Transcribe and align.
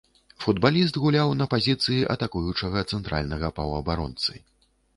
Футбаліст 0.45 0.97
гуляў 1.03 1.29
на 1.41 1.47
пазіцыі 1.53 2.07
атакуючага 2.15 2.85
цэнтральнага 2.93 3.53
паўабаронцы. 3.61 4.33